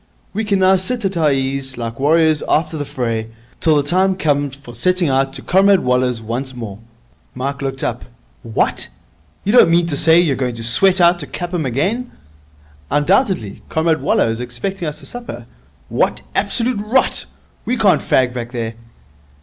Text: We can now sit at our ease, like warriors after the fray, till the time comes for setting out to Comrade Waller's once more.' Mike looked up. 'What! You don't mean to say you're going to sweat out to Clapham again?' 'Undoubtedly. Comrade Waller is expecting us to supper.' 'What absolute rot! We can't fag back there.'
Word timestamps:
We 0.33 0.45
can 0.45 0.57
now 0.57 0.77
sit 0.77 1.05
at 1.05 1.15
our 1.15 1.31
ease, 1.31 1.77
like 1.77 1.99
warriors 1.99 2.41
after 2.49 2.75
the 2.75 2.85
fray, 2.85 3.27
till 3.59 3.75
the 3.75 3.83
time 3.83 4.15
comes 4.15 4.55
for 4.55 4.73
setting 4.73 5.09
out 5.09 5.31
to 5.33 5.43
Comrade 5.43 5.81
Waller's 5.81 6.19
once 6.19 6.55
more.' 6.55 6.79
Mike 7.35 7.61
looked 7.61 7.83
up. 7.83 8.05
'What! 8.41 8.87
You 9.43 9.51
don't 9.53 9.69
mean 9.69 9.85
to 9.85 9.95
say 9.95 10.19
you're 10.19 10.35
going 10.35 10.55
to 10.55 10.63
sweat 10.63 10.99
out 10.99 11.19
to 11.19 11.27
Clapham 11.27 11.67
again?' 11.67 12.09
'Undoubtedly. 12.89 13.61
Comrade 13.69 14.01
Waller 14.01 14.27
is 14.27 14.39
expecting 14.39 14.87
us 14.87 14.97
to 15.01 15.05
supper.' 15.05 15.45
'What 15.87 16.23
absolute 16.33 16.79
rot! 16.83 17.27
We 17.65 17.77
can't 17.77 18.01
fag 18.01 18.33
back 18.33 18.53
there.' 18.53 18.73